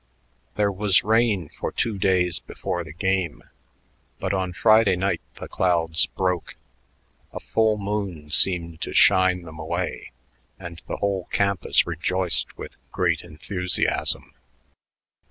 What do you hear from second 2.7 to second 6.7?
the game, but on Friday night the clouds broke.